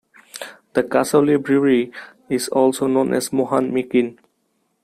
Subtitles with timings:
[0.73, 1.91] The Kasauli brewery
[2.27, 4.17] is also known as Mohan Meakin.